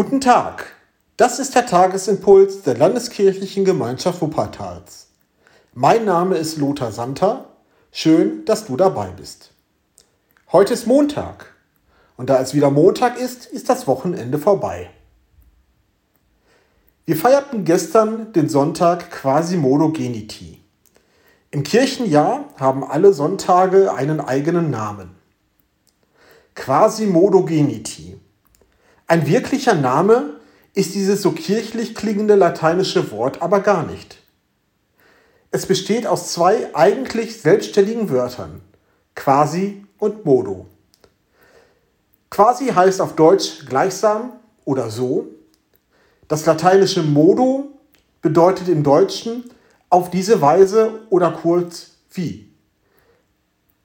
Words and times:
Guten 0.00 0.20
Tag, 0.20 0.76
das 1.16 1.40
ist 1.40 1.56
der 1.56 1.66
Tagesimpuls 1.66 2.62
der 2.62 2.76
Landeskirchlichen 2.76 3.64
Gemeinschaft 3.64 4.22
Wuppertals. 4.22 5.08
Mein 5.74 6.04
Name 6.04 6.36
ist 6.36 6.56
Lothar 6.56 6.92
Santer. 6.92 7.46
Schön, 7.90 8.44
dass 8.44 8.66
du 8.66 8.76
dabei 8.76 9.08
bist. 9.08 9.50
Heute 10.52 10.74
ist 10.74 10.86
Montag 10.86 11.52
und 12.16 12.30
da 12.30 12.40
es 12.40 12.54
wieder 12.54 12.70
Montag 12.70 13.18
ist, 13.18 13.46
ist 13.46 13.68
das 13.68 13.88
Wochenende 13.88 14.38
vorbei. 14.38 14.88
Wir 17.04 17.16
feierten 17.16 17.64
gestern 17.64 18.32
den 18.32 18.48
Sonntag 18.48 19.10
Quasimodo 19.10 19.90
Geniti. 19.90 20.62
Im 21.50 21.64
Kirchenjahr 21.64 22.44
haben 22.54 22.84
alle 22.84 23.12
Sonntage 23.12 23.92
einen 23.92 24.20
eigenen 24.20 24.70
Namen. 24.70 25.16
Quasimodo 26.54 27.44
Geniti. 27.44 27.97
Ein 29.10 29.26
wirklicher 29.26 29.74
Name 29.74 30.34
ist 30.74 30.94
dieses 30.94 31.22
so 31.22 31.32
kirchlich 31.32 31.94
klingende 31.94 32.34
lateinische 32.34 33.10
Wort 33.10 33.40
aber 33.40 33.60
gar 33.60 33.86
nicht. 33.86 34.18
Es 35.50 35.64
besteht 35.64 36.06
aus 36.06 36.30
zwei 36.30 36.74
eigentlich 36.74 37.40
selbstständigen 37.40 38.10
Wörtern, 38.10 38.60
quasi 39.14 39.82
und 39.96 40.26
modo. 40.26 40.66
Quasi 42.28 42.66
heißt 42.66 43.00
auf 43.00 43.16
Deutsch 43.16 43.64
gleichsam 43.64 44.34
oder 44.66 44.90
so. 44.90 45.28
Das 46.28 46.44
lateinische 46.44 47.02
modo 47.02 47.68
bedeutet 48.20 48.68
im 48.68 48.82
Deutschen 48.82 49.50
auf 49.88 50.10
diese 50.10 50.42
Weise 50.42 51.00
oder 51.08 51.30
kurz 51.30 51.92
wie. 52.12 52.52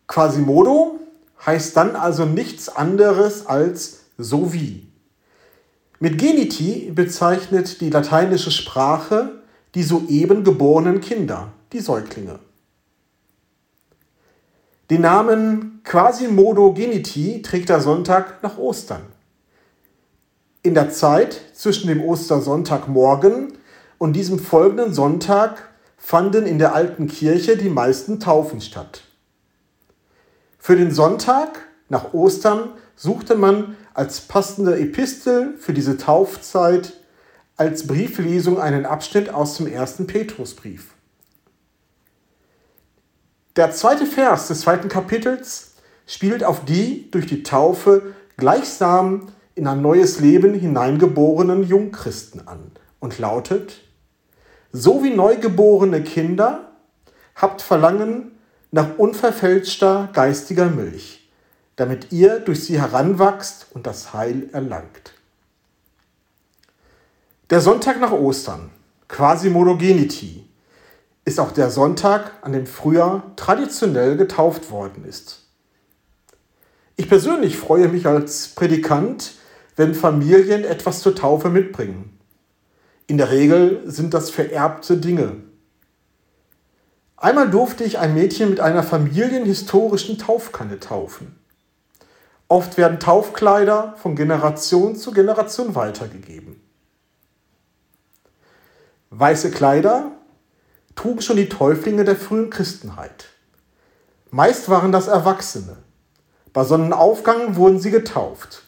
Quasimodo 0.06 1.00
heißt 1.46 1.78
dann 1.78 1.96
also 1.96 2.26
nichts 2.26 2.68
anderes 2.68 3.46
als 3.48 4.02
so 4.18 4.52
wie. 4.52 4.93
Mit 6.04 6.18
Geniti 6.18 6.92
bezeichnet 6.94 7.80
die 7.80 7.90
lateinische 7.90 8.52
Sprache 8.52 9.42
die 9.74 9.84
soeben 9.84 10.44
geborenen 10.44 11.00
Kinder, 11.00 11.54
die 11.72 11.80
Säuglinge. 11.80 12.40
Den 14.90 15.00
Namen 15.00 15.80
Quasimodo 15.86 16.74
Geniti 16.74 17.42
trägt 17.42 17.70
der 17.70 17.80
Sonntag 17.80 18.44
nach 18.44 18.58
Ostern. 18.58 19.04
In 20.62 20.74
der 20.74 20.90
Zeit 20.90 21.40
zwischen 21.54 21.88
dem 21.88 22.04
Ostersonntagmorgen 22.04 23.54
und 23.98 24.12
diesem 24.12 24.40
folgenden 24.40 24.94
Sonntag 24.94 25.70
fanden 25.96 26.46
in 26.46 26.60
der 26.60 26.76
alten 26.76 27.08
Kirche 27.08 27.56
die 27.56 27.70
meisten 27.70 28.20
Taufen 28.20 28.60
statt. 28.60 29.04
Für 30.60 30.76
den 30.76 30.92
Sonntag 30.92 31.62
nach 31.88 32.14
Ostern 32.14 32.72
suchte 32.96 33.36
man 33.36 33.76
als 33.94 34.22
passende 34.22 34.80
Epistel 34.80 35.56
für 35.58 35.74
diese 35.74 35.98
Taufzeit 35.98 36.94
als 37.58 37.88
Brieflesung 37.88 38.60
einen 38.60 38.86
Abschnitt 38.86 39.30
aus 39.30 39.58
dem 39.58 39.68
ersten 39.68 40.08
Petrusbrief. 40.08 40.94
Der 43.56 43.72
zweite 43.72 44.06
Vers 44.06 44.48
des 44.48 44.62
zweiten 44.62 44.90
Kapitels 44.90 45.76
spielt 46.08 46.44
auf 46.44 46.66
die 46.66 47.10
durch 47.12 47.28
die 47.28 47.44
Taufe 47.44 48.14
gleichsam 48.36 49.28
in 49.56 49.68
ein 49.68 49.82
neues 49.82 50.20
Leben 50.20 50.56
hineingeborenen 50.56 51.64
Jungchristen 51.64 52.48
an 52.48 52.72
und 53.00 53.20
lautet, 53.20 53.82
so 54.72 55.04
wie 55.04 55.12
neugeborene 55.12 56.02
Kinder 56.02 56.72
habt 57.36 57.62
Verlangen 57.62 58.32
nach 58.72 58.98
unverfälschter 58.98 60.10
geistiger 60.14 60.66
Milch 60.66 61.23
damit 61.76 62.12
ihr 62.12 62.40
durch 62.40 62.64
sie 62.64 62.80
heranwachst 62.80 63.68
und 63.74 63.88
das 63.88 64.14
Heil 64.14 64.50
erlangt. 64.52 65.14
Der 67.50 67.62
Sonntag 67.62 68.00
nach 68.00 68.12
Ostern, 68.12 68.70
quasi 69.08 69.50
Modogenity, 69.50 70.48
ist 71.26 71.40
auch 71.40 71.52
der 71.52 71.70
Sonntag, 71.70 72.32
an 72.42 72.54
dem 72.54 72.66
früher 72.66 73.24
traditionell 73.36 74.18
getauft 74.18 74.72
worden 74.72 75.06
ist. 75.06 75.42
Ich 76.96 77.10
persönlich 77.10 77.58
freue 77.58 77.88
mich 77.88 78.06
als 78.06 78.50
Predikant, 78.50 79.34
wenn 79.76 79.96
Familien 79.96 80.64
etwas 80.64 81.02
zur 81.02 81.16
Taufe 81.16 81.50
mitbringen. 81.50 82.18
In 83.08 83.18
der 83.18 83.32
Regel 83.32 83.82
sind 83.86 84.14
das 84.14 84.30
vererbte 84.30 84.98
Dinge. 84.98 85.38
Einmal 87.18 87.50
durfte 87.50 87.84
ich 87.84 88.00
ein 88.00 88.14
Mädchen 88.14 88.50
mit 88.50 88.60
einer 88.60 88.84
familienhistorischen 88.84 90.18
Taufkanne 90.18 90.80
taufen. 90.80 91.36
Oft 92.54 92.78
werden 92.78 93.00
Taufkleider 93.00 93.96
von 93.98 94.16
Generation 94.16 94.96
zu 94.96 95.12
Generation 95.12 95.74
weitergegeben. 95.74 96.62
Weiße 99.10 99.50
Kleider 99.50 100.12
trugen 100.94 101.24
schon 101.24 101.38
die 101.38 101.50
Täuflinge 101.50 102.04
der 102.04 102.16
frühen 102.16 102.52
Christenheit. 102.52 103.26
Meist 104.30 104.70
waren 104.70 104.92
das 104.92 105.08
Erwachsene. 105.08 105.78
Bei 106.54 106.64
Sonnenaufgang 106.64 107.56
wurden 107.56 107.80
sie 107.80 107.90
getauft, 107.90 108.62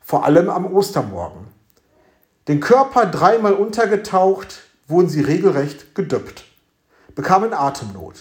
vor 0.00 0.24
allem 0.24 0.48
am 0.48 0.64
Ostermorgen. 0.72 1.46
Den 2.48 2.60
Körper 2.60 3.04
dreimal 3.04 3.52
untergetaucht, 3.52 4.62
wurden 4.88 5.10
sie 5.10 5.20
regelrecht 5.20 5.94
gedöppt, 5.94 6.44
bekamen 7.14 7.52
Atemnot. 7.52 8.14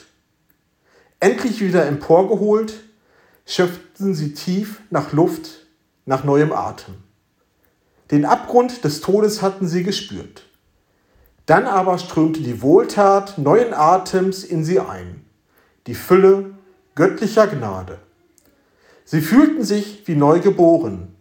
Endlich 1.22 1.62
wieder 1.62 1.86
emporgeholt, 1.86 2.74
schöpften 3.50 4.14
sie 4.14 4.34
tief 4.36 4.80
nach 4.92 5.12
Luft, 5.12 5.66
nach 6.06 6.24
neuem 6.24 6.54
Atem. 6.54 6.94
Den 8.12 8.24
Abgrund 8.24 8.84
des 8.84 9.02
Todes 9.02 9.42
hatten 9.42 9.68
sie 9.68 9.84
gespürt. 9.84 10.44
Dann 11.48 11.66
aber 11.66 11.98
strömte 11.98 12.42
die 12.42 12.62
Wohltat 12.62 13.40
neuen 13.40 13.74
Atems 13.74 14.44
in 14.44 14.64
sie 14.64 14.80
ein, 14.80 15.26
die 15.88 15.96
Fülle 15.96 16.52
göttlicher 16.94 17.48
Gnade. 17.48 17.98
Sie 19.04 19.22
fühlten 19.22 19.64
sich 19.64 20.08
wie 20.08 20.16
neu 20.16 20.42
geboren. 20.42 21.16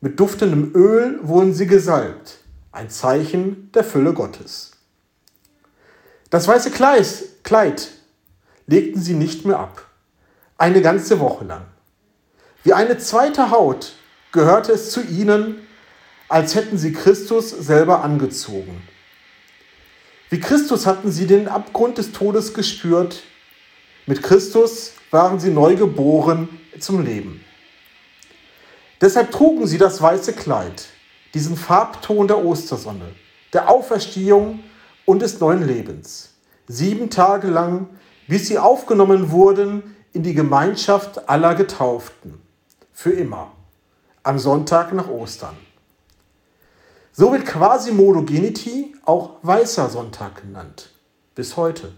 Mit 0.00 0.18
duftendem 0.18 0.74
Öl 0.74 1.20
wurden 1.22 1.52
sie 1.52 1.66
gesalbt, 1.66 2.38
ein 2.72 2.88
Zeichen 2.88 3.70
der 3.72 3.84
Fülle 3.84 4.14
Gottes. 4.14 4.70
Das 6.30 6.48
weiße 6.48 6.70
Kleid 6.70 7.90
legten 8.66 9.02
sie 9.02 9.14
nicht 9.14 9.44
mehr 9.44 9.58
ab 9.58 9.89
eine 10.60 10.82
ganze 10.82 11.18
Woche 11.20 11.44
lang. 11.46 11.62
Wie 12.62 12.74
eine 12.74 12.98
zweite 12.98 13.50
Haut 13.50 13.94
gehörte 14.30 14.72
es 14.72 14.90
zu 14.90 15.00
ihnen, 15.00 15.66
als 16.28 16.54
hätten 16.54 16.76
sie 16.76 16.92
Christus 16.92 17.48
selber 17.50 18.04
angezogen. 18.04 18.82
Wie 20.28 20.38
Christus 20.38 20.86
hatten 20.86 21.10
sie 21.10 21.26
den 21.26 21.48
Abgrund 21.48 21.96
des 21.96 22.12
Todes 22.12 22.52
gespürt. 22.52 23.22
Mit 24.06 24.22
Christus 24.22 24.92
waren 25.10 25.40
sie 25.40 25.50
neu 25.50 25.76
geboren 25.76 26.60
zum 26.78 27.04
Leben. 27.04 27.42
Deshalb 29.00 29.30
trugen 29.30 29.66
sie 29.66 29.78
das 29.78 30.02
weiße 30.02 30.34
Kleid, 30.34 30.88
diesen 31.32 31.56
Farbton 31.56 32.28
der 32.28 32.44
Ostersonne, 32.44 33.14
der 33.54 33.70
Auferstehung 33.70 34.62
und 35.06 35.22
des 35.22 35.40
neuen 35.40 35.66
Lebens. 35.66 36.34
Sieben 36.68 37.08
Tage 37.08 37.48
lang, 37.48 37.88
bis 38.28 38.46
sie 38.46 38.58
aufgenommen 38.58 39.30
wurden 39.30 39.96
in 40.12 40.22
die 40.22 40.34
Gemeinschaft 40.34 41.28
aller 41.28 41.54
Getauften. 41.54 42.40
Für 42.92 43.12
immer. 43.12 43.52
Am 44.22 44.38
Sonntag 44.38 44.92
nach 44.92 45.08
Ostern. 45.08 45.56
So 47.12 47.32
wird 47.32 47.46
Quasimodo 47.46 48.22
Geniti 48.22 48.94
auch 49.04 49.36
Weißer 49.42 49.88
Sonntag 49.88 50.42
genannt. 50.42 50.90
Bis 51.34 51.56
heute. 51.56 51.92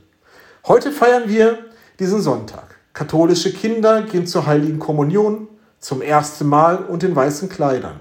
Heute 0.67 0.93
feiern 0.93 1.29
wir 1.29 1.59
diesen 1.99 2.21
Sonntag. 2.21 2.77
Katholische 2.93 3.53
Kinder 3.53 4.03
gehen 4.03 4.27
zur 4.27 4.47
Heiligen 4.47 4.79
Kommunion 4.79 5.49
zum 5.81 6.03
ersten 6.03 6.47
Mal 6.47 6.77
und 6.85 7.03
in 7.03 7.17
weißen 7.17 7.49
Kleidern. 7.49 7.99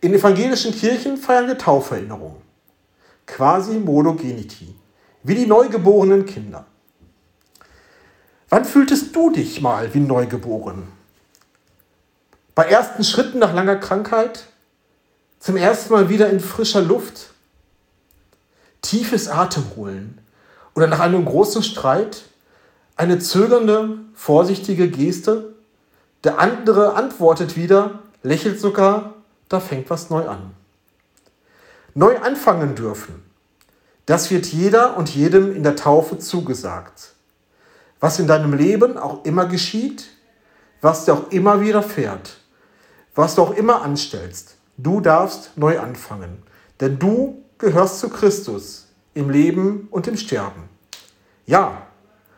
In 0.00 0.14
evangelischen 0.14 0.72
Kirchen 0.72 1.16
feiern 1.16 1.46
wir 1.46 1.58
Tauferinnerung. 1.58 2.36
Quasimodo 3.26 4.14
Geniti. 4.14 4.74
Wie 5.22 5.34
die 5.34 5.46
neugeborenen 5.46 6.24
Kinder. 6.24 6.64
Wann 8.52 8.64
fühltest 8.64 9.14
du 9.14 9.30
dich 9.30 9.60
mal 9.60 9.94
wie 9.94 10.00
neugeboren? 10.00 10.88
Bei 12.56 12.64
ersten 12.64 13.04
Schritten 13.04 13.38
nach 13.38 13.54
langer 13.54 13.76
Krankheit? 13.76 14.46
Zum 15.38 15.56
ersten 15.56 15.92
Mal 15.92 16.08
wieder 16.08 16.28
in 16.30 16.40
frischer 16.40 16.82
Luft? 16.82 17.30
Tiefes 18.82 19.28
Atemholen? 19.28 20.20
Oder 20.74 20.88
nach 20.88 20.98
einem 20.98 21.24
großen 21.24 21.62
Streit? 21.62 22.24
Eine 22.96 23.20
zögernde, 23.20 23.98
vorsichtige 24.14 24.90
Geste? 24.90 25.54
Der 26.24 26.40
andere 26.40 26.94
antwortet 26.94 27.54
wieder, 27.54 28.00
lächelt 28.24 28.58
sogar, 28.58 29.14
da 29.48 29.60
fängt 29.60 29.90
was 29.90 30.10
neu 30.10 30.26
an. 30.26 30.50
Neu 31.94 32.18
anfangen 32.18 32.74
dürfen. 32.74 33.22
Das 34.06 34.32
wird 34.32 34.46
jeder 34.46 34.96
und 34.96 35.14
jedem 35.14 35.54
in 35.54 35.62
der 35.62 35.76
Taufe 35.76 36.18
zugesagt 36.18 37.14
was 38.00 38.18
in 38.18 38.26
deinem 38.26 38.54
Leben 38.54 38.96
auch 38.96 39.24
immer 39.24 39.46
geschieht, 39.46 40.08
was 40.80 41.04
dir 41.04 41.14
auch 41.14 41.30
immer 41.30 41.60
widerfährt, 41.60 42.38
was 43.14 43.34
du 43.34 43.42
auch 43.42 43.52
immer 43.52 43.82
anstellst. 43.82 44.56
Du 44.78 45.00
darfst 45.00 45.56
neu 45.56 45.78
anfangen, 45.78 46.42
denn 46.80 46.98
du 46.98 47.44
gehörst 47.58 48.00
zu 48.00 48.08
Christus 48.08 48.88
im 49.12 49.28
Leben 49.28 49.88
und 49.90 50.06
im 50.06 50.16
Sterben. 50.16 50.68
Ja, 51.46 51.86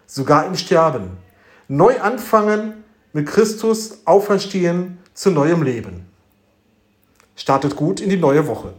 sogar 0.07 0.47
im 0.47 0.57
Sterben. 0.57 1.17
Neu 1.69 2.01
anfangen, 2.01 2.83
mit 3.13 3.29
Christus 3.29 3.99
auferstehen 4.05 4.99
zu 5.15 5.31
neuem 5.31 5.63
Leben. 5.63 6.07
Startet 7.37 7.77
gut 7.77 8.01
in 8.01 8.11
die 8.11 8.17
neue 8.17 8.47
Woche. 8.47 8.75